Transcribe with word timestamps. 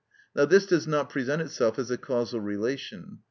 Now 0.35 0.45
this 0.45 0.65
does 0.65 0.87
not 0.87 1.11
present 1.11 1.43
itself 1.43 1.77
as 1.77 1.91
a 1.91 1.97
causal 1.99 2.39
relation. 2.39 3.19